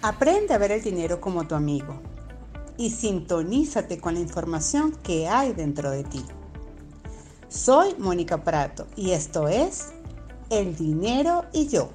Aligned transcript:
Aprende 0.00 0.54
a 0.54 0.58
ver 0.58 0.70
el 0.70 0.80
dinero 0.80 1.20
como 1.20 1.48
tu 1.48 1.56
amigo 1.56 2.00
y 2.76 2.90
sintonízate 2.90 3.98
con 3.98 4.14
la 4.14 4.20
información 4.20 4.92
que 5.02 5.26
hay 5.26 5.52
dentro 5.52 5.90
de 5.90 6.04
ti. 6.04 6.24
Soy 7.48 7.96
Mónica 7.98 8.44
Prato 8.44 8.86
y 8.94 9.10
esto 9.10 9.48
es 9.48 9.88
El 10.50 10.76
dinero 10.76 11.46
y 11.52 11.66
yo, 11.66 11.90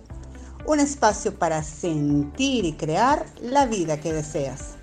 un 0.67 0.81
espacio 0.81 1.39
para 1.39 1.63
sentir 1.63 2.65
y 2.65 2.73
crear 2.73 3.25
la 3.41 3.67
vida 3.67 3.97
que 4.01 4.11
deseas. 4.11 4.75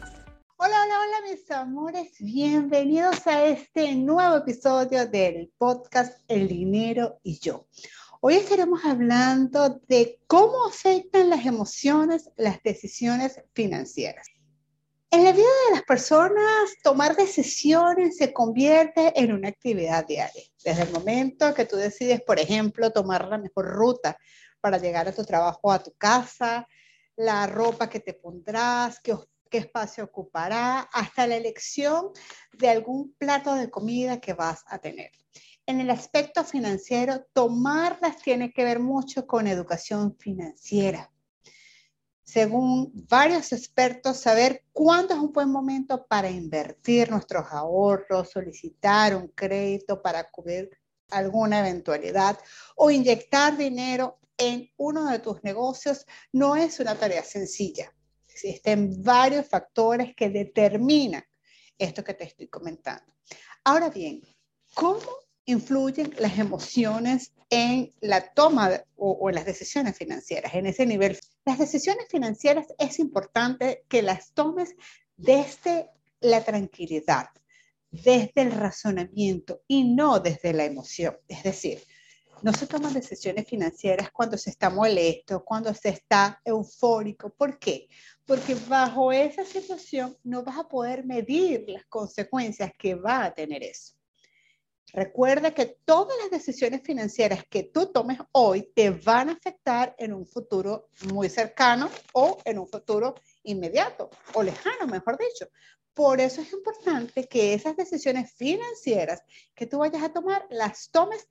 Hola, 0.57 0.83
hola, 0.85 0.95
hola 1.01 1.31
mis 1.31 1.51
amores, 1.51 2.13
bienvenidos 2.21 3.27
a 3.27 3.45
este 3.45 3.97
nuevo 3.97 4.37
episodio 4.37 5.07
del 5.07 5.53
podcast 5.59 6.19
El 6.27 6.49
dinero 6.49 7.19
y 7.23 7.39
yo. 7.39 7.67
Hoy 8.23 8.35
estaremos 8.35 8.85
hablando 8.85 9.81
de 9.89 10.21
cómo 10.27 10.67
afectan 10.67 11.31
las 11.31 11.47
emociones 11.47 12.29
las 12.37 12.63
decisiones 12.63 13.41
financieras. 13.55 14.27
En 15.11 15.25
la 15.25 15.33
vida 15.33 15.49
de 15.69 15.77
las 15.77 15.85
personas, 15.85 16.71
tomar 16.83 17.17
decisiones 17.17 18.19
se 18.19 18.35
convierte 18.35 19.19
en 19.19 19.33
una 19.33 19.49
actividad 19.49 20.07
diaria. 20.07 20.43
Desde 20.63 20.83
el 20.83 20.91
momento 20.91 21.55
que 21.55 21.65
tú 21.65 21.77
decides, 21.77 22.21
por 22.21 22.39
ejemplo, 22.39 22.93
tomar 22.93 23.27
la 23.27 23.39
mejor 23.39 23.71
ruta 23.71 24.19
para 24.61 24.77
llegar 24.77 25.09
a 25.09 25.15
tu 25.15 25.25
trabajo 25.25 25.61
o 25.63 25.73
a 25.73 25.83
tu 25.83 25.95
casa, 25.95 26.69
la 27.17 27.47
ropa 27.47 27.89
que 27.89 28.01
te 28.01 28.13
pondrás, 28.13 29.01
qué, 29.01 29.17
qué 29.49 29.57
espacio 29.57 30.05
ocupará, 30.05 30.81
hasta 30.93 31.27
la 31.27 31.37
elección 31.37 32.11
de 32.53 32.69
algún 32.69 33.15
plato 33.15 33.55
de 33.55 33.71
comida 33.71 34.21
que 34.21 34.35
vas 34.35 34.63
a 34.67 34.79
tener 34.79 35.11
en 35.71 35.81
el 35.81 35.91
aspecto 35.91 36.45
financiero, 36.45 37.25
tomarlas 37.33 38.21
tiene 38.23 38.53
que 38.53 38.65
ver 38.65 38.81
mucho 38.81 39.27
con 39.27 39.47
educación 39.47 40.17
financiera. 40.19 41.11
Según 42.25 42.91
varios 43.09 43.53
expertos, 43.53 44.19
saber 44.19 44.65
cuándo 44.73 45.15
es 45.15 45.21
un 45.21 45.33
buen 45.33 45.51
momento 45.51 46.07
para 46.07 46.29
invertir 46.29 47.11
nuestros 47.11 47.47
ahorros, 47.53 48.31
solicitar 48.31 49.15
un 49.15 49.29
crédito 49.29 50.03
para 50.03 50.29
cubrir 50.31 50.71
alguna 51.11 51.61
eventualidad 51.61 52.39
o 52.77 52.91
inyectar 52.91 53.57
dinero 53.57 54.19
en 54.39 54.71
uno 54.77 55.09
de 55.09 55.19
tus 55.19 55.43
negocios 55.45 56.07
no 56.33 56.57
es 56.57 56.81
una 56.81 56.97
tarea 56.97 57.23
sencilla. 57.23 57.93
Existen 58.29 59.03
varios 59.03 59.47
factores 59.47 60.15
que 60.17 60.31
determinan 60.31 61.25
esto 61.79 62.03
que 62.03 62.15
te 62.15 62.25
estoy 62.25 62.49
comentando. 62.49 63.13
Ahora 63.65 63.91
bien, 63.91 64.23
¿cómo 64.75 65.30
influyen 65.51 66.15
las 66.19 66.39
emociones 66.39 67.33
en 67.51 67.93
la 68.01 68.33
toma 68.33 68.83
o, 68.97 69.29
en 69.29 69.35
las 69.35 69.45
decisiones 69.45 69.97
financieras, 69.97 70.55
en 70.55 70.67
ese 70.67 70.87
nivel. 70.87 71.19
Las 71.45 71.59
decisiones 71.59 72.07
financieras 72.09 72.67
es 72.79 72.99
importante 72.99 73.85
que 73.89 74.03
las 74.03 74.33
tomes 74.33 74.75
desde 75.17 75.91
la 76.21 76.45
tranquilidad, 76.45 77.29
desde 77.91 78.43
el 78.43 78.53
razonamiento 78.53 79.63
y 79.67 79.85
no 79.85 80.21
desde 80.21 80.53
la 80.53 80.65
emoción. 80.65 81.17
Es 81.29 81.43
decir, 81.43 81.83
no 82.43 82.53
se 82.53 82.67
toman 82.67 82.95
decisiones 82.95 83.47
financieras 83.47 84.11
cuando 84.13 84.39
se 84.39 84.51
está 84.51 84.71
molesto, 84.71 85.45
cuando 85.45 85.75
se 85.75 85.91
está 85.91 86.41
eufórico. 86.45 87.31
¿Por 87.31 87.59
qué? 87.59 87.89
Porque 88.25 88.55
bajo 88.55 89.13
esa 89.13 89.45
situación 89.45 90.17
no 90.23 90.43
vas 90.43 90.59
a 90.59 90.69
poder 90.69 91.05
medir 91.05 91.65
las 91.69 91.85
consecuencias 91.87 92.73
que 92.79 92.95
va 92.95 93.25
a 93.25 93.35
tener 93.35 93.63
eso. 93.63 94.00
Recuerda 94.93 95.53
que 95.53 95.67
todas 95.85 96.17
las 96.19 96.31
decisiones 96.31 96.83
financieras 96.83 97.45
que 97.49 97.63
tú 97.63 97.87
tomes 97.93 98.19
hoy 98.33 98.71
te 98.75 98.91
van 98.91 99.29
a 99.29 99.33
afectar 99.33 99.95
en 99.99 100.13
un 100.13 100.27
futuro 100.27 100.89
muy 101.13 101.29
cercano 101.29 101.89
o 102.13 102.39
en 102.45 102.59
un 102.59 102.69
futuro 102.69 103.15
inmediato 103.45 104.11
o 104.35 104.43
lejano, 104.43 104.87
mejor 104.87 105.17
dicho. 105.19 105.49
Por 105.95 106.21
eso 106.21 106.41
es 106.41 106.53
importante 106.53 107.29
que 107.29 107.53
esas 107.53 107.77
decisiones 107.77 108.33
financieras 108.33 109.23
que 109.55 109.67
tú 109.67 109.79
vayas 109.79 110.03
a 110.03 110.13
tomar 110.13 110.47
las 110.51 110.91
tomes 110.91 111.27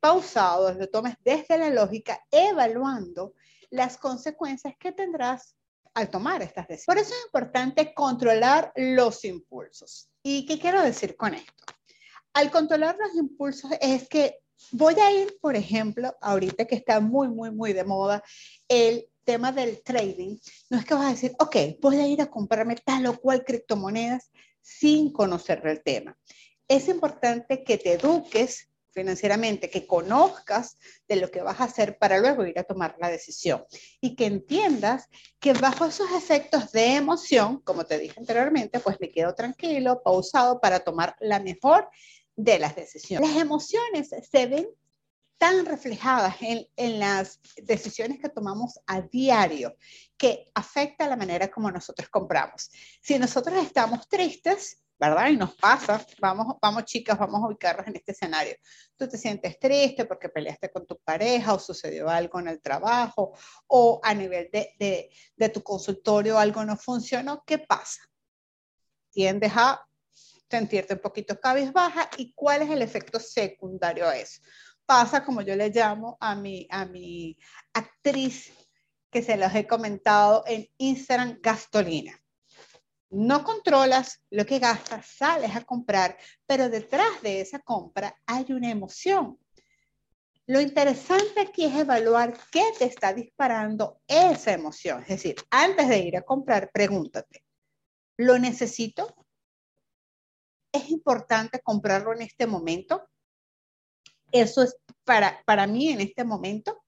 pausados, 0.00 0.76
las 0.76 0.90
tomes 0.90 1.16
desde 1.24 1.58
la 1.58 1.70
lógica, 1.70 2.24
evaluando 2.30 3.34
las 3.70 3.98
consecuencias 3.98 4.74
que 4.78 4.92
tendrás 4.92 5.54
al 5.94 6.08
tomar 6.08 6.42
estas 6.42 6.68
decisiones. 6.68 6.86
Por 6.86 6.98
eso 6.98 7.14
es 7.14 7.26
importante 7.26 7.94
controlar 7.94 8.72
los 8.76 9.24
impulsos. 9.24 10.08
¿Y 10.22 10.46
qué 10.46 10.58
quiero 10.58 10.82
decir 10.82 11.16
con 11.16 11.34
esto? 11.34 11.75
Al 12.36 12.50
controlar 12.50 12.98
los 12.98 13.14
impulsos 13.14 13.70
es 13.80 14.10
que 14.10 14.40
voy 14.70 14.94
a 15.00 15.10
ir, 15.10 15.38
por 15.40 15.56
ejemplo, 15.56 16.14
ahorita 16.20 16.66
que 16.66 16.74
está 16.74 17.00
muy, 17.00 17.28
muy, 17.28 17.50
muy 17.50 17.72
de 17.72 17.82
moda 17.82 18.22
el 18.68 19.08
tema 19.24 19.52
del 19.52 19.82
trading, 19.82 20.36
no 20.68 20.78
es 20.78 20.84
que 20.84 20.92
vas 20.92 21.06
a 21.06 21.10
decir, 21.12 21.32
ok, 21.38 21.56
voy 21.80 21.96
a 21.96 22.06
ir 22.06 22.20
a 22.20 22.30
comprarme 22.30 22.76
tal 22.76 23.06
o 23.06 23.18
cual 23.18 23.42
criptomonedas 23.42 24.30
sin 24.60 25.14
conocer 25.14 25.62
el 25.64 25.82
tema. 25.82 26.14
Es 26.68 26.88
importante 26.88 27.64
que 27.64 27.78
te 27.78 27.94
eduques 27.94 28.68
financieramente, 28.90 29.70
que 29.70 29.86
conozcas 29.86 30.76
de 31.08 31.16
lo 31.16 31.30
que 31.30 31.40
vas 31.42 31.60
a 31.60 31.64
hacer 31.64 31.96
para 31.98 32.18
luego 32.18 32.44
ir 32.44 32.58
a 32.58 32.64
tomar 32.64 32.96
la 32.98 33.08
decisión 33.08 33.64
y 34.00 34.14
que 34.14 34.26
entiendas 34.26 35.08
que 35.38 35.54
bajo 35.54 35.86
esos 35.86 36.10
efectos 36.12 36.72
de 36.72 36.96
emoción, 36.96 37.60
como 37.60 37.84
te 37.84 37.98
dije 37.98 38.18
anteriormente, 38.18 38.80
pues 38.80 38.98
me 39.00 39.10
quedo 39.10 39.34
tranquilo, 39.34 40.02
pausado 40.02 40.60
para 40.60 40.80
tomar 40.80 41.16
la 41.20 41.40
mejor 41.40 41.88
de 42.36 42.58
las 42.58 42.76
decisiones. 42.76 43.28
Las 43.28 43.40
emociones 43.40 44.10
se 44.30 44.46
ven 44.46 44.68
tan 45.38 45.66
reflejadas 45.66 46.36
en, 46.40 46.66
en, 46.76 46.98
las 46.98 47.40
decisiones 47.56 48.18
que 48.20 48.28
tomamos 48.28 48.80
a 48.86 49.02
diario 49.02 49.76
que 50.16 50.50
afecta 50.54 51.08
la 51.08 51.16
manera 51.16 51.50
como 51.50 51.70
nosotros 51.70 52.08
compramos. 52.08 52.70
Si 53.02 53.18
nosotros 53.18 53.62
estamos 53.62 54.08
tristes, 54.08 54.82
¿verdad? 54.98 55.28
Y 55.28 55.36
nos 55.36 55.54
pasa, 55.56 56.04
vamos, 56.20 56.56
vamos 56.60 56.84
chicas, 56.84 57.18
vamos 57.18 57.42
a 57.42 57.48
ubicarnos 57.48 57.86
en 57.86 57.96
este 57.96 58.12
escenario. 58.12 58.54
Tú 58.96 59.06
te 59.08 59.18
sientes 59.18 59.58
triste 59.58 60.06
porque 60.06 60.30
peleaste 60.30 60.70
con 60.70 60.86
tu 60.86 60.96
pareja 60.98 61.52
o 61.52 61.58
sucedió 61.58 62.08
algo 62.08 62.40
en 62.40 62.48
el 62.48 62.60
trabajo 62.62 63.36
o 63.66 64.00
a 64.02 64.14
nivel 64.14 64.48
de, 64.50 64.74
de, 64.78 65.10
de 65.36 65.48
tu 65.50 65.62
consultorio 65.62 66.38
algo 66.38 66.64
no 66.64 66.76
funcionó, 66.76 67.42
¿qué 67.46 67.58
pasa? 67.58 68.00
Tiendes 69.10 69.52
a 69.54 69.86
sentirte 70.50 70.94
un 70.94 71.00
poquito 71.00 71.40
cabizbaja 71.40 72.08
y 72.16 72.32
cuál 72.34 72.62
es 72.62 72.70
el 72.70 72.82
efecto 72.82 73.18
secundario 73.18 74.08
a 74.08 74.16
eso. 74.16 74.40
Pasa 74.84 75.24
como 75.24 75.42
yo 75.42 75.56
le 75.56 75.70
llamo 75.70 76.16
a 76.20 76.34
mi, 76.36 76.66
a 76.70 76.84
mi 76.86 77.36
actriz 77.72 78.52
que 79.10 79.22
se 79.22 79.36
los 79.36 79.54
he 79.54 79.66
comentado 79.66 80.44
en 80.46 80.68
Instagram, 80.78 81.38
Gastolina. 81.42 82.12
No 83.10 83.44
controlas 83.44 84.20
lo 84.30 84.44
que 84.44 84.58
gastas, 84.58 85.06
sales 85.06 85.54
a 85.54 85.64
comprar, 85.64 86.16
pero 86.46 86.68
detrás 86.68 87.22
de 87.22 87.40
esa 87.40 87.60
compra 87.60 88.16
hay 88.26 88.52
una 88.52 88.70
emoción. 88.70 89.38
Lo 90.48 90.60
interesante 90.60 91.40
aquí 91.40 91.64
es 91.64 91.74
evaluar 91.74 92.38
qué 92.52 92.64
te 92.78 92.84
está 92.84 93.12
disparando 93.12 94.00
esa 94.06 94.52
emoción. 94.52 95.02
Es 95.02 95.08
decir, 95.08 95.36
antes 95.50 95.88
de 95.88 95.98
ir 95.98 96.16
a 96.16 96.22
comprar, 96.22 96.70
pregúntate, 96.72 97.42
¿lo 98.16 98.38
necesito? 98.38 99.25
Es 100.76 100.90
importante 100.90 101.60
comprarlo 101.60 102.12
en 102.12 102.22
este 102.22 102.46
momento. 102.46 103.08
Eso 104.32 104.62
es 104.62 104.76
para, 105.04 105.42
para 105.44 105.66
mí 105.66 105.88
en 105.88 106.00
este 106.00 106.24
momento. 106.24 106.82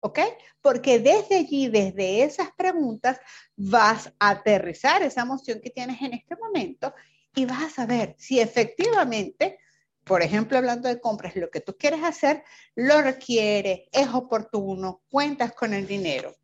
¿Ok? 0.00 0.20
Porque 0.60 1.00
desde 1.00 1.36
allí, 1.38 1.66
desde 1.68 2.22
esas 2.22 2.52
preguntas, 2.52 3.18
vas 3.56 4.12
a 4.20 4.30
aterrizar 4.30 5.02
esa 5.02 5.22
emoción 5.22 5.60
que 5.60 5.70
tienes 5.70 6.00
en 6.02 6.14
este 6.14 6.36
momento 6.36 6.94
y 7.34 7.44
vas 7.44 7.62
a 7.62 7.70
saber 7.70 8.14
si 8.18 8.40
efectivamente, 8.40 9.58
por 10.04 10.22
ejemplo, 10.22 10.56
hablando 10.56 10.88
de 10.88 11.00
compras, 11.00 11.34
lo 11.36 11.50
que 11.50 11.60
tú 11.60 11.76
quieres 11.76 12.02
hacer 12.04 12.44
lo 12.76 13.02
requiere, 13.02 13.88
es 13.92 14.08
oportuno, 14.14 15.02
cuentas 15.10 15.52
con 15.52 15.74
el 15.74 15.86
dinero 15.86 16.36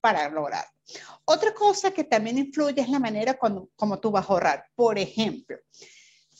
para 0.00 0.28
lograr. 0.28 0.66
Otra 1.24 1.54
cosa 1.54 1.90
que 1.90 2.04
también 2.04 2.36
influye 2.36 2.82
es 2.82 2.88
la 2.88 2.98
manera 2.98 3.38
como 3.38 4.00
tú 4.00 4.10
vas 4.10 4.28
a 4.28 4.32
ahorrar. 4.34 4.66
Por 4.74 4.98
ejemplo, 4.98 5.56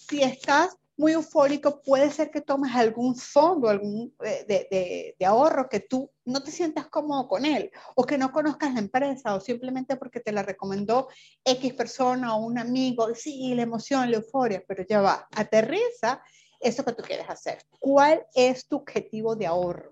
si 0.08 0.22
estás 0.22 0.76
muy 0.96 1.12
eufórico, 1.12 1.82
puede 1.82 2.10
ser 2.10 2.30
que 2.30 2.40
tomes 2.40 2.74
algún 2.74 3.16
fondo, 3.16 3.68
algún 3.68 4.14
eh, 4.24 4.44
de, 4.46 5.14
de, 5.18 5.26
ahorro 5.26 5.68
que 5.68 5.80
tú 5.80 6.10
no 6.24 6.42
te 6.42 6.52
sientas 6.52 6.86
cómodo 6.86 7.26
con 7.26 7.44
él, 7.44 7.70
o 7.96 8.04
que 8.04 8.16
no 8.16 8.30
conozcas 8.30 8.74
la 8.74 8.80
empresa, 8.80 9.34
o 9.34 9.40
simplemente 9.40 9.96
porque 9.96 10.20
te 10.20 10.30
la 10.30 10.42
recomendó 10.42 11.08
X 11.44 11.74
persona 11.74 12.36
o 12.36 12.44
un 12.44 12.58
amigo. 12.58 13.12
Sí, 13.14 13.54
la 13.54 13.62
emoción, 13.62 14.10
la 14.10 14.18
euforia, 14.18 14.62
pero 14.66 14.84
ya 14.88 15.00
va, 15.00 15.28
aterriza 15.34 16.22
eso 16.60 16.84
que 16.84 16.92
tú 16.92 17.02
quieres 17.02 17.28
hacer. 17.28 17.58
¿Cuál 17.80 18.24
es 18.34 18.68
tu 18.68 18.76
objetivo 18.76 19.34
de 19.34 19.46
ahorro? 19.46 19.90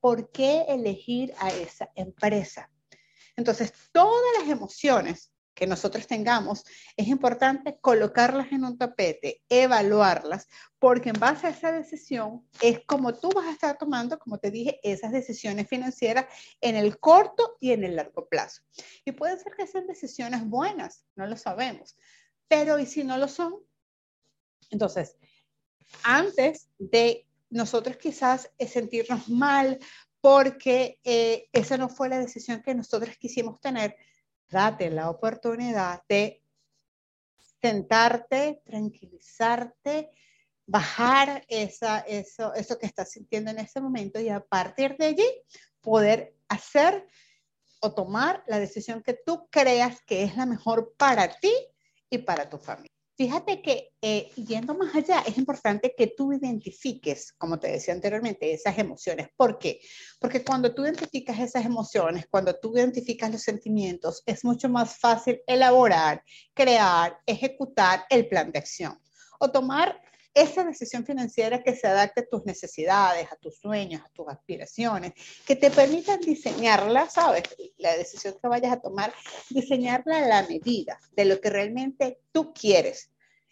¿Por 0.00 0.30
qué 0.30 0.64
elegir 0.68 1.34
a 1.38 1.50
esa 1.50 1.90
empresa? 1.94 2.70
Entonces, 3.36 3.72
todas 3.92 4.40
las 4.40 4.48
emociones 4.48 5.30
que 5.58 5.66
nosotros 5.66 6.06
tengamos, 6.06 6.64
es 6.96 7.08
importante 7.08 7.78
colocarlas 7.80 8.52
en 8.52 8.64
un 8.64 8.78
tapete, 8.78 9.42
evaluarlas, 9.48 10.46
porque 10.78 11.08
en 11.08 11.18
base 11.18 11.48
a 11.48 11.50
esa 11.50 11.72
decisión 11.72 12.46
es 12.62 12.78
como 12.86 13.18
tú 13.18 13.30
vas 13.30 13.46
a 13.46 13.50
estar 13.50 13.76
tomando, 13.76 14.20
como 14.20 14.38
te 14.38 14.52
dije, 14.52 14.78
esas 14.84 15.10
decisiones 15.10 15.66
financieras 15.66 16.26
en 16.60 16.76
el 16.76 17.00
corto 17.00 17.56
y 17.58 17.72
en 17.72 17.82
el 17.82 17.96
largo 17.96 18.28
plazo. 18.28 18.62
Y 19.04 19.10
puede 19.10 19.36
ser 19.36 19.56
que 19.56 19.66
sean 19.66 19.88
decisiones 19.88 20.44
buenas, 20.44 21.04
no 21.16 21.26
lo 21.26 21.36
sabemos, 21.36 21.96
pero 22.46 22.78
¿y 22.78 22.86
si 22.86 23.02
no 23.02 23.18
lo 23.18 23.26
son? 23.26 23.56
Entonces, 24.70 25.16
antes 26.04 26.68
de 26.78 27.26
nosotros 27.50 27.96
quizás 27.96 28.48
sentirnos 28.60 29.28
mal 29.28 29.80
porque 30.20 31.00
eh, 31.02 31.48
esa 31.52 31.76
no 31.76 31.88
fue 31.88 32.08
la 32.08 32.20
decisión 32.20 32.62
que 32.62 32.76
nosotros 32.76 33.16
quisimos 33.18 33.60
tener, 33.60 33.96
date 34.50 34.90
la 34.90 35.10
oportunidad 35.10 36.02
de 36.08 36.42
sentarte, 37.60 38.62
tranquilizarte, 38.64 40.10
bajar 40.66 41.44
esa, 41.48 42.00
eso, 42.00 42.54
eso 42.54 42.78
que 42.78 42.86
estás 42.86 43.10
sintiendo 43.10 43.50
en 43.50 43.58
ese 43.58 43.80
momento 43.80 44.20
y 44.20 44.28
a 44.28 44.40
partir 44.40 44.96
de 44.96 45.06
allí 45.06 45.42
poder 45.80 46.36
hacer 46.48 47.06
o 47.80 47.94
tomar 47.94 48.44
la 48.46 48.58
decisión 48.58 49.02
que 49.02 49.14
tú 49.14 49.48
creas 49.50 50.02
que 50.02 50.24
es 50.24 50.36
la 50.36 50.46
mejor 50.46 50.94
para 50.96 51.38
ti 51.38 51.52
y 52.10 52.18
para 52.18 52.48
tu 52.48 52.58
familia. 52.58 52.97
Fíjate 53.18 53.60
que 53.62 53.90
eh, 54.00 54.30
yendo 54.36 54.76
más 54.76 54.94
allá, 54.94 55.24
es 55.26 55.36
importante 55.38 55.92
que 55.98 56.06
tú 56.06 56.32
identifiques, 56.32 57.32
como 57.32 57.58
te 57.58 57.66
decía 57.66 57.92
anteriormente, 57.92 58.52
esas 58.52 58.78
emociones. 58.78 59.26
¿Por 59.36 59.58
qué? 59.58 59.80
Porque 60.20 60.44
cuando 60.44 60.72
tú 60.72 60.84
identificas 60.84 61.40
esas 61.40 61.66
emociones, 61.66 62.28
cuando 62.30 62.54
tú 62.54 62.76
identificas 62.76 63.32
los 63.32 63.42
sentimientos, 63.42 64.22
es 64.24 64.44
mucho 64.44 64.68
más 64.68 65.00
fácil 65.00 65.40
elaborar, 65.48 66.22
crear, 66.54 67.18
ejecutar 67.26 68.04
el 68.08 68.28
plan 68.28 68.52
de 68.52 68.60
acción 68.60 68.96
o 69.40 69.50
tomar 69.50 70.00
esa 70.34 70.64
decisión 70.64 71.04
financiera 71.04 71.62
que 71.62 71.74
se 71.74 71.86
adapte 71.86 72.20
a 72.20 72.26
tus 72.26 72.44
necesidades, 72.44 73.30
a 73.32 73.36
tus 73.36 73.58
sueños, 73.58 74.02
a 74.02 74.10
tus 74.10 74.28
aspiraciones, 74.28 75.12
que 75.46 75.56
te 75.56 75.70
permitan 75.70 76.20
diseñarla, 76.20 77.08
¿sabes? 77.08 77.42
La 77.78 77.96
decisión 77.96 78.36
que 78.40 78.48
vayas 78.48 78.72
a 78.72 78.80
tomar, 78.80 79.12
diseñarla 79.50 80.18
a 80.18 80.28
la 80.28 80.42
medida 80.48 80.98
de 81.16 81.24
lo 81.24 81.40
que 81.40 81.50
realmente 81.50 82.20
tú 82.32 82.52
quieres 82.52 83.10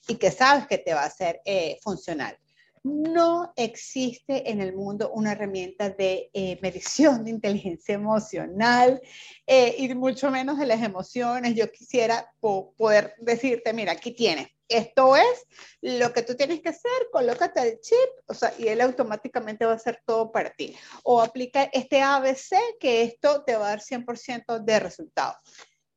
y 0.08 0.17
que 0.17 0.31
sabes 0.31 0.67
que 0.67 0.78
te 0.78 0.94
va 0.94 1.02
a 1.02 1.06
hacer 1.06 1.40
eh, 1.44 1.78
funcional. 1.82 2.38
No 2.84 3.52
existe 3.56 4.49
en 4.49 4.61
el 4.61 4.73
mundo 4.73 5.11
una 5.12 5.32
herramienta 5.32 5.90
de 5.90 6.31
eh, 6.32 6.56
medición 6.62 7.25
de 7.25 7.31
inteligencia 7.31 7.96
emocional 7.96 9.00
eh, 9.44 9.75
y 9.76 9.93
mucho 9.94 10.31
menos 10.31 10.56
de 10.56 10.67
las 10.67 10.81
emociones. 10.81 11.56
Yo 11.56 11.73
quisiera 11.73 12.32
poder 12.40 13.14
decirte, 13.19 13.73
mira, 13.73 13.90
aquí 13.90 14.12
tienes 14.12 14.46
esto 14.69 15.17
es 15.17 15.47
lo 15.81 16.13
que 16.13 16.23
tú 16.23 16.35
tienes 16.35 16.61
que 16.61 16.71
hacer, 16.71 17.09
colócate 17.13 17.61
el 17.63 17.81
chip, 17.81 17.97
o 18.27 18.35
sea, 18.35 18.53
y 18.59 18.69
él 18.69 18.81
automáticamente 18.81 19.65
va 19.65 19.73
a 19.73 19.77
hacer 19.77 20.03
todo 20.05 20.33
para 20.33 20.51
ti. 20.51 20.77
O 21.05 21.21
aplica 21.21 21.65
este 21.73 22.03
ABC 22.03 22.57
que 22.81 23.03
esto 23.03 23.45
te 23.45 23.57
va 23.57 23.67
a 23.67 23.71
dar 23.71 23.81
100% 23.81 24.65
de 24.65 24.81
resultado. 24.81 25.37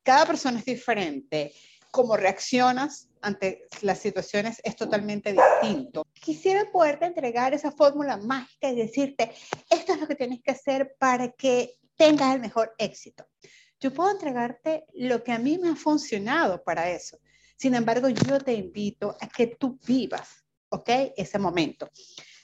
Cada 0.04 0.25
persona 0.25 0.60
es 0.60 0.66
diferente. 0.66 1.54
Cómo 1.92 2.16
reaccionas 2.16 3.10
ante 3.19 3.66
las 3.81 3.98
situaciones 3.98 4.62
es 4.63 4.75
totalmente 4.75 5.33
distinto. 5.33 6.06
Quisiera 6.13 6.72
poderte 6.72 7.06
entregar 7.06 7.56
esa 7.56 7.72
fórmula 7.72 8.18
mágica 8.18 8.69
y 8.69 8.75
decirte, 8.75 9.33
esto 9.72 9.94
es 9.94 10.00
lo 10.00 10.07
que 10.07 10.15
tienes 10.15 10.39
que 10.44 10.51
hacer 10.51 10.95
para 11.00 11.31
que 11.31 11.80
tengas 11.95 12.36
el 12.36 12.42
mejor 12.42 12.75
éxito. 12.77 13.25
Yo 13.80 13.92
puedo 13.92 14.12
entregarte 14.12 14.86
lo 14.94 15.24
que 15.24 15.31
a 15.31 15.39
mí 15.39 15.57
me 15.57 15.69
ha 15.69 15.75
funcionado 15.75 16.63
para 16.63 16.92
eso 16.92 17.18
sin 17.59 17.75
embargo, 17.75 18.07
yo 18.07 18.39
te 18.39 18.53
invito 18.53 19.17
a 19.19 19.27
que 19.27 19.47
tú 19.47 19.77
vivas, 19.85 20.45
¿ok? 20.69 20.89
Ese 21.17 21.38
momento. 21.38 21.89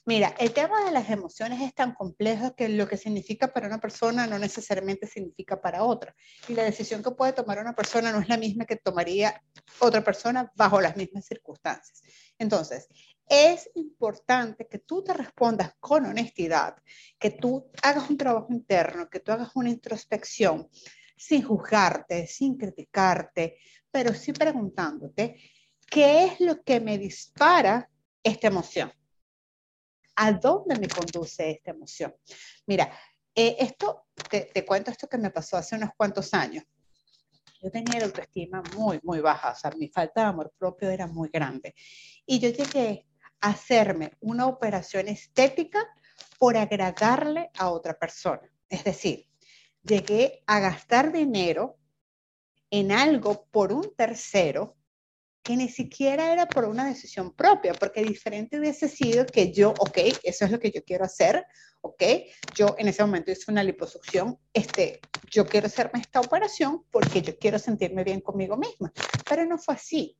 Mira, 0.07 0.35
el 0.37 0.53
tema 0.53 0.83
de 0.83 0.91
las 0.91 1.09
emociones 1.09 1.61
es 1.61 1.73
tan 1.73 1.95
complejo 1.95 2.53
que 2.53 2.67
lo 2.67 2.87
que 2.87 2.97
significa 2.97 3.47
para 3.47 3.65
una 3.65 3.79
persona 3.79 4.27
no 4.27 4.37
necesariamente 4.37 5.07
significa 5.07 5.61
para 5.61 5.83
otra. 5.83 6.13
Y 6.49 6.53
la 6.53 6.63
decisión 6.63 7.01
que 7.01 7.11
puede 7.11 7.31
tomar 7.31 7.59
una 7.59 7.73
persona 7.73 8.11
no 8.11 8.19
es 8.19 8.27
la 8.27 8.37
misma 8.37 8.65
que 8.65 8.75
tomaría 8.75 9.41
otra 9.79 10.03
persona 10.03 10.51
bajo 10.55 10.81
las 10.81 10.97
mismas 10.97 11.25
circunstancias. 11.25 12.01
Entonces, 12.37 12.87
es 13.27 13.69
importante 13.75 14.67
que 14.67 14.79
tú 14.79 15.01
te 15.01 15.13
respondas 15.13 15.71
con 15.79 16.05
honestidad, 16.05 16.75
que 17.17 17.31
tú 17.31 17.71
hagas 17.81 18.09
un 18.09 18.17
trabajo 18.17 18.47
interno, 18.49 19.09
que 19.09 19.21
tú 19.21 19.31
hagas 19.31 19.51
una 19.55 19.69
introspección 19.69 20.69
sin 21.17 21.41
juzgarte, 21.41 22.27
sin 22.27 22.57
criticarte, 22.57 23.57
pero 23.95 24.13
sí 24.13 24.33
preguntándote, 24.33 25.39
¿qué 25.89 26.25
es 26.25 26.41
lo 26.41 26.61
que 26.63 26.81
me 26.81 26.97
dispara 26.97 27.89
esta 28.21 28.47
emoción? 28.47 28.91
¿A 30.17 30.33
dónde 30.33 30.77
me 30.77 30.89
conduce 30.89 31.49
esta 31.49 31.71
emoción? 31.71 32.13
Mira, 32.67 32.91
eh, 33.33 33.55
esto, 33.57 34.07
te, 34.29 34.51
te, 34.53 34.65
cuento 34.65 34.91
esto 34.91 35.07
que 35.07 35.17
me 35.17 35.31
pasó 35.31 35.55
hace 35.55 35.77
unos 35.77 35.91
cuantos 35.95 36.33
años. 36.33 36.65
Yo 37.61 37.71
tenía 37.71 37.99
la 37.99 38.07
autoestima 38.07 38.61
muy, 38.75 38.99
muy 39.01 39.21
baja, 39.21 39.51
o 39.51 39.55
sea, 39.55 39.71
mi 39.71 39.87
falta 39.87 40.23
de 40.23 40.27
amor 40.27 40.53
propio 40.57 40.89
era 40.89 41.07
muy 41.07 41.29
grande. 41.29 41.73
Y 42.25 42.39
yo 42.39 42.49
llegué 42.49 43.05
a 43.39 43.51
hacerme 43.51 44.11
una 44.19 44.47
operación 44.47 45.07
estética 45.07 45.87
por 46.37 46.57
agradarle 46.57 47.49
a 47.57 47.69
otra 47.69 47.97
persona. 47.97 48.51
Es 48.67 48.83
decir, 48.83 49.29
llegué 49.83 50.43
a 50.47 50.59
gastar 50.59 51.13
dinero 51.13 51.77
en 52.69 52.91
algo 52.91 53.47
por 53.51 53.71
un 53.71 53.93
tercero 53.95 54.75
que 55.45 55.55
ni 55.55 55.69
siquiera 55.69 56.33
era 56.33 56.47
por 56.47 56.65
una 56.65 56.85
decisión 56.85 57.31
propia, 57.31 57.73
porque 57.75 58.03
diferente 58.03 58.59
hubiese 58.59 58.89
sido 58.89 59.27
que 59.27 59.53
yo, 59.53 59.75
ok, 59.77 59.99
eso 60.23 60.45
es 60.45 60.51
lo 60.51 60.59
que 60.59 60.71
yo 60.71 60.83
quiero 60.83 61.05
hacer, 61.05 61.45
ok, 61.81 62.03
yo 62.55 62.75
en 62.79 62.87
ese 62.87 63.03
momento 63.03 63.31
hice 63.31 63.51
una 63.51 63.61
liposucción, 63.61 64.39
este, 64.51 64.99
yo 65.29 65.45
quiero 65.45 65.67
hacerme 65.67 65.99
esta 65.99 66.19
operación 66.19 66.83
porque 66.89 67.21
yo 67.21 67.37
quiero 67.37 67.59
sentirme 67.59 68.03
bien 68.03 68.21
conmigo 68.21 68.57
misma, 68.57 68.91
pero 69.29 69.45
no 69.45 69.59
fue 69.59 69.75
así. 69.75 70.17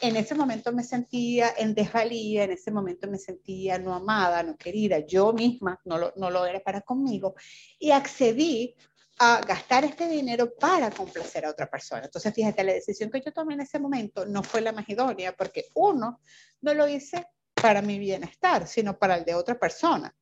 En 0.00 0.14
ese 0.14 0.36
momento 0.36 0.72
me 0.72 0.84
sentía 0.84 1.52
en 1.58 1.74
desvalía, 1.74 2.44
en 2.44 2.52
ese 2.52 2.70
momento 2.70 3.08
me 3.10 3.18
sentía 3.18 3.76
no 3.76 3.92
amada, 3.92 4.44
no 4.44 4.56
querida, 4.56 5.00
yo 5.00 5.32
misma 5.32 5.80
no 5.84 5.98
lo, 5.98 6.12
no 6.16 6.30
lo 6.30 6.46
era 6.46 6.60
para 6.60 6.82
conmigo 6.82 7.34
y 7.78 7.90
accedí 7.90 8.76
a 9.22 9.42
gastar 9.42 9.84
este 9.84 10.08
dinero 10.08 10.54
para 10.58 10.90
complacer 10.90 11.44
a 11.44 11.50
otra 11.50 11.68
persona. 11.68 12.06
Entonces, 12.06 12.32
fíjate, 12.32 12.64
la 12.64 12.72
decisión 12.72 13.10
que 13.10 13.20
yo 13.20 13.30
tomé 13.34 13.52
en 13.52 13.60
ese 13.60 13.78
momento 13.78 14.24
no 14.24 14.42
fue 14.42 14.62
la 14.62 14.72
más 14.72 14.88
idónea 14.88 15.36
porque 15.36 15.66
uno, 15.74 16.22
no 16.62 16.72
lo 16.72 16.88
hice 16.88 17.26
para 17.52 17.82
mi 17.82 17.98
bienestar, 17.98 18.66
sino 18.66 18.98
para 18.98 19.16
el 19.16 19.26
de 19.26 19.34
otra 19.34 19.58
persona. 19.58 20.16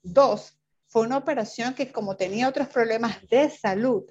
Dos, 0.00 0.60
fue 0.86 1.02
una 1.02 1.16
operación 1.16 1.74
que 1.74 1.90
como 1.90 2.16
tenía 2.16 2.48
otros 2.48 2.68
problemas 2.68 3.18
de 3.28 3.50
salud, 3.50 4.04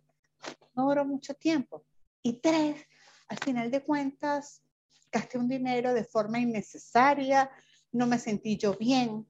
no 0.76 0.90
duró 0.90 1.06
mucho 1.06 1.34
tiempo. 1.36 1.86
Y 2.22 2.42
tres, 2.42 2.86
al 3.30 3.38
final 3.38 3.72
de 3.72 3.86
cuentas, 3.86 4.62
gasté 5.10 5.38
un 5.38 5.48
dinero 5.48 5.94
de 5.94 6.04
forma 6.04 6.40
innecesaria, 6.40 7.50
no 7.94 8.06
me 8.06 8.20
sentí 8.20 8.58
yo 8.58 8.74
bien. 8.74 9.26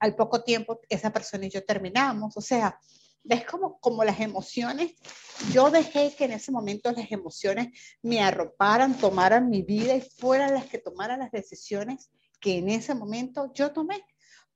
Al 0.00 0.16
poco 0.16 0.42
tiempo, 0.42 0.80
esa 0.88 1.12
persona 1.12 1.46
y 1.46 1.50
yo 1.50 1.64
terminamos. 1.64 2.36
O 2.36 2.40
sea, 2.40 2.76
ves 3.24 3.44
como, 3.44 3.78
como 3.78 4.04
las 4.04 4.20
emociones, 4.20 4.94
yo 5.52 5.70
dejé 5.70 6.14
que 6.14 6.24
en 6.24 6.32
ese 6.32 6.52
momento 6.52 6.92
las 6.92 7.10
emociones 7.10 7.68
me 8.02 8.20
arroparan, 8.20 8.96
tomaran 8.96 9.48
mi 9.48 9.62
vida 9.62 9.94
y 9.94 10.00
fueran 10.00 10.54
las 10.54 10.66
que 10.66 10.78
tomaran 10.78 11.20
las 11.20 11.30
decisiones 11.30 12.10
que 12.40 12.58
en 12.58 12.68
ese 12.68 12.94
momento 12.94 13.52
yo 13.54 13.72
tomé. 13.72 14.04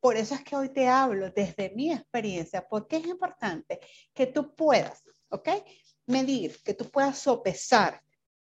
Por 0.01 0.17
eso 0.17 0.35
es 0.35 0.43
que 0.43 0.57
hoy 0.57 0.69
te 0.69 0.89
hablo 0.89 1.31
desde 1.31 1.73
mi 1.75 1.93
experiencia, 1.93 2.67
porque 2.69 2.97
es 2.97 3.07
importante 3.07 3.81
que 4.13 4.27
tú 4.27 4.55
puedas, 4.55 5.03
¿ok? 5.31 5.49
Medir, 6.07 6.63
que 6.63 6.75
tú 6.75 6.91
puedas 6.91 7.19
sopesar 7.19 8.03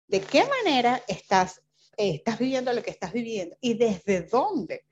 de 0.07 0.21
qué 0.21 0.45
manera 0.45 1.02
estás, 1.09 1.62
eh, 1.97 2.17
estás 2.17 2.38
viviendo 2.38 2.73
lo 2.73 2.83
que 2.83 2.90
estás 2.90 3.12
viviendo 3.12 3.57
y 3.61 3.75
desde 3.75 4.23
dónde 4.23 4.85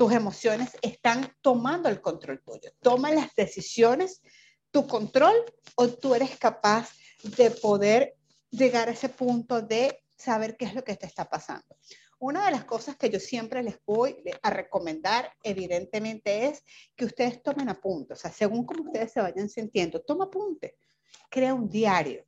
tus 0.00 0.12
emociones 0.12 0.70
están 0.80 1.30
tomando 1.42 1.90
el 1.90 2.00
control 2.00 2.42
tuyo. 2.42 2.70
Toma 2.80 3.10
las 3.10 3.34
decisiones, 3.34 4.22
tu 4.70 4.86
control, 4.86 5.34
o 5.74 5.88
tú 5.88 6.14
eres 6.14 6.38
capaz 6.38 6.88
de 7.22 7.50
poder 7.50 8.14
llegar 8.48 8.88
a 8.88 8.92
ese 8.92 9.10
punto 9.10 9.60
de 9.60 10.02
saber 10.16 10.56
qué 10.56 10.64
es 10.64 10.74
lo 10.74 10.82
que 10.82 10.96
te 10.96 11.04
está 11.04 11.28
pasando. 11.28 11.76
Una 12.18 12.46
de 12.46 12.52
las 12.52 12.64
cosas 12.64 12.96
que 12.96 13.10
yo 13.10 13.20
siempre 13.20 13.62
les 13.62 13.76
voy 13.84 14.16
a 14.40 14.48
recomendar, 14.48 15.30
evidentemente, 15.42 16.46
es 16.46 16.64
que 16.96 17.04
ustedes 17.04 17.42
tomen 17.42 17.68
apuntes. 17.68 18.16
O 18.16 18.20
sea, 18.22 18.32
según 18.32 18.64
como 18.64 18.84
ustedes 18.84 19.12
se 19.12 19.20
vayan 19.20 19.50
sintiendo, 19.50 20.00
toma 20.00 20.24
apunte. 20.24 20.78
Crea 21.28 21.52
un 21.52 21.68
diario. 21.68 22.24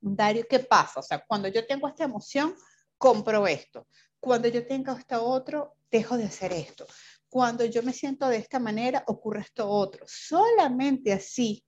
Un 0.00 0.16
diario, 0.16 0.46
¿qué 0.48 0.60
pasa? 0.60 1.00
O 1.00 1.02
sea, 1.02 1.22
cuando 1.22 1.48
yo 1.48 1.66
tengo 1.66 1.86
esta 1.86 2.04
emoción, 2.04 2.56
compro 2.96 3.46
esto. 3.46 3.86
Cuando 4.20 4.48
yo 4.48 4.66
tenga 4.66 4.96
esto 4.98 5.24
otro, 5.24 5.74
dejo 5.90 6.16
de 6.16 6.24
hacer 6.24 6.52
esto. 6.52 6.86
Cuando 7.28 7.64
yo 7.64 7.82
me 7.82 7.92
siento 7.92 8.28
de 8.28 8.36
esta 8.36 8.58
manera, 8.58 9.02
ocurre 9.06 9.40
esto 9.40 9.68
otro. 9.68 10.04
Solamente 10.06 11.12
así 11.12 11.64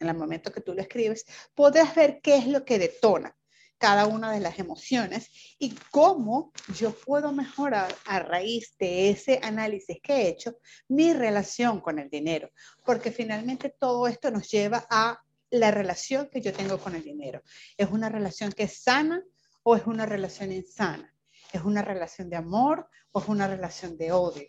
en 0.00 0.08
el 0.08 0.16
momento 0.16 0.52
que 0.52 0.60
tú 0.60 0.74
lo 0.74 0.82
escribes, 0.82 1.24
podrás 1.54 1.94
ver 1.94 2.20
qué 2.22 2.36
es 2.36 2.46
lo 2.46 2.64
que 2.64 2.78
detona 2.78 3.36
cada 3.78 4.06
una 4.06 4.32
de 4.32 4.40
las 4.40 4.58
emociones 4.58 5.30
y 5.58 5.74
cómo 5.90 6.52
yo 6.74 6.92
puedo 6.92 7.32
mejorar 7.32 7.94
a 8.06 8.20
raíz 8.20 8.74
de 8.78 9.10
ese 9.10 9.38
análisis 9.42 9.98
que 10.02 10.14
he 10.14 10.28
hecho 10.28 10.58
mi 10.88 11.12
relación 11.12 11.80
con 11.80 11.98
el 11.98 12.08
dinero, 12.08 12.50
porque 12.84 13.12
finalmente 13.12 13.74
todo 13.78 14.06
esto 14.06 14.30
nos 14.30 14.48
lleva 14.50 14.86
a 14.88 15.20
la 15.50 15.70
relación 15.70 16.28
que 16.32 16.40
yo 16.40 16.52
tengo 16.54 16.78
con 16.78 16.94
el 16.94 17.02
dinero. 17.02 17.42
¿Es 17.76 17.90
una 17.90 18.08
relación 18.08 18.50
que 18.50 18.64
es 18.64 18.82
sana 18.82 19.22
o 19.62 19.76
es 19.76 19.86
una 19.86 20.06
relación 20.06 20.52
insana? 20.52 21.14
¿Es 21.52 21.62
una 21.62 21.82
relación 21.82 22.28
de 22.28 22.36
amor 22.36 22.88
o 23.12 23.20
es 23.20 23.28
una 23.28 23.46
relación 23.46 23.96
de 23.96 24.12
odio? 24.12 24.48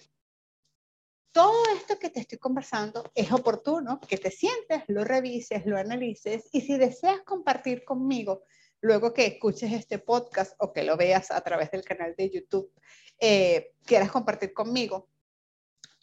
Todo 1.32 1.64
esto 1.76 2.00
que 2.00 2.10
te 2.10 2.20
estoy 2.20 2.40
conversando 2.40 3.12
es 3.14 3.32
oportuno 3.32 4.00
que 4.00 4.18
te 4.18 4.32
sientes, 4.32 4.84
lo 4.88 5.04
revises, 5.04 5.66
lo 5.66 5.78
analices 5.78 6.50
y 6.52 6.62
si 6.62 6.78
deseas 6.78 7.22
compartir 7.22 7.86
conmigo 7.86 8.44
luego 8.82 9.14
que 9.14 9.26
escuches 9.26 9.72
este 9.72 10.00
podcast 10.00 10.54
o 10.60 10.74
que 10.74 10.84
lo 10.84 10.98
veas 10.98 11.32
a 11.32 11.42
través 11.42 11.72
del 11.72 11.84
canal 11.84 12.16
de 12.18 12.30
YouTube, 12.30 12.72
eh, 13.20 13.74
quieras 13.86 14.12
compartir 14.12 14.54
conmigo 14.54 15.10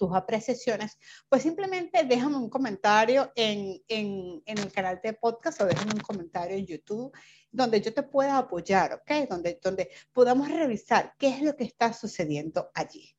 tus 0.06 0.16
apreciaciones, 0.16 0.98
pues 1.28 1.42
simplemente 1.42 2.04
déjame 2.04 2.36
un 2.36 2.50
comentario 2.50 3.32
en, 3.34 3.82
en, 3.88 4.42
en, 4.44 4.58
el 4.58 4.72
canal 4.72 5.00
de 5.02 5.14
podcast 5.14 5.60
o 5.60 5.66
déjame 5.66 5.94
un 5.94 6.00
comentario 6.00 6.56
en 6.56 6.66
YouTube 6.66 7.12
donde 7.50 7.80
yo 7.80 7.94
te 7.94 8.02
pueda 8.02 8.38
apoyar, 8.38 8.94
¿ok? 8.94 9.28
Donde, 9.28 9.58
donde 9.62 9.90
podamos 10.12 10.48
revisar 10.48 11.14
qué 11.18 11.28
es 11.28 11.42
lo 11.42 11.56
que 11.56 11.64
está 11.64 11.92
sucediendo 11.92 12.70
allí. 12.74 13.16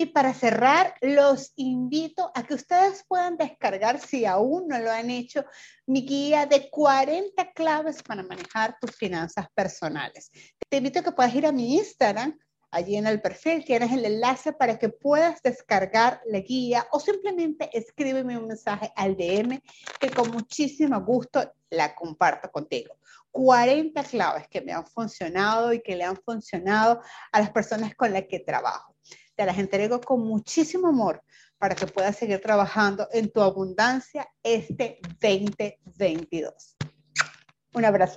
Y 0.00 0.06
para 0.06 0.32
cerrar, 0.32 0.94
los 1.02 1.52
invito 1.56 2.30
a 2.32 2.44
que 2.44 2.54
ustedes 2.54 3.04
puedan 3.08 3.36
descargar, 3.36 3.98
si 3.98 4.24
aún 4.24 4.68
no 4.68 4.78
lo 4.78 4.92
han 4.92 5.10
hecho, 5.10 5.44
mi 5.86 6.06
guía 6.06 6.46
de 6.46 6.70
40 6.70 7.52
claves 7.52 8.00
para 8.04 8.22
manejar 8.22 8.76
tus 8.80 8.94
finanzas 8.94 9.48
personales. 9.54 10.30
Te 10.68 10.76
invito 10.76 11.00
a 11.00 11.02
que 11.02 11.10
puedas 11.10 11.34
ir 11.34 11.46
a 11.46 11.52
mi 11.52 11.78
Instagram. 11.78 12.38
Allí 12.70 12.96
en 12.96 13.06
el 13.06 13.20
perfil 13.22 13.64
tienes 13.64 13.92
el 13.92 14.04
enlace 14.04 14.52
para 14.52 14.78
que 14.78 14.88
puedas 14.88 15.42
descargar 15.42 16.20
la 16.26 16.40
guía 16.40 16.86
o 16.92 17.00
simplemente 17.00 17.70
escríbeme 17.72 18.36
un 18.36 18.46
mensaje 18.46 18.92
al 18.94 19.16
DM 19.16 19.62
que 19.98 20.10
con 20.10 20.30
muchísimo 20.30 21.00
gusto 21.02 21.52
la 21.70 21.94
comparto 21.94 22.50
contigo. 22.50 22.96
40 23.30 24.02
claves 24.04 24.48
que 24.48 24.60
me 24.60 24.72
han 24.72 24.86
funcionado 24.86 25.72
y 25.72 25.80
que 25.80 25.96
le 25.96 26.04
han 26.04 26.16
funcionado 26.16 27.00
a 27.32 27.40
las 27.40 27.50
personas 27.50 27.94
con 27.94 28.12
las 28.12 28.24
que 28.24 28.40
trabajo 28.40 28.94
te 29.38 29.46
las 29.46 29.56
entrego 29.56 30.00
con 30.00 30.26
muchísimo 30.26 30.88
amor 30.88 31.22
para 31.58 31.76
que 31.76 31.86
puedas 31.86 32.16
seguir 32.16 32.40
trabajando 32.40 33.06
en 33.12 33.30
tu 33.30 33.40
abundancia 33.40 34.28
este 34.42 34.98
2022. 35.20 36.76
Un 37.74 37.84
abrazo. 37.84 38.16